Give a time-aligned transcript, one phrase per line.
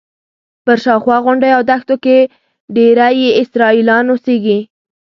[0.65, 2.17] پر شاوخوا غونډیو او دښتو کې
[2.75, 4.59] ډېری یې اسرائیلیان اوسېږي.